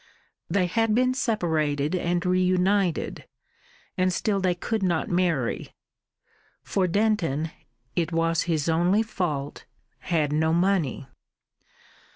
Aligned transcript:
They 0.49 0.65
had 0.65 0.95
been 0.95 1.13
separated 1.13 1.93
and 1.93 2.25
reunited, 2.25 3.27
and 3.95 4.11
still 4.11 4.39
they 4.39 4.55
could 4.55 4.81
not 4.81 5.09
marry. 5.11 5.75
For 6.63 6.87
Denton 6.87 7.51
it 7.95 8.11
was 8.11 8.41
his 8.49 8.67
only 8.67 9.03
fault 9.03 9.65
had 9.99 10.33
no 10.33 10.53
money. 10.53 11.07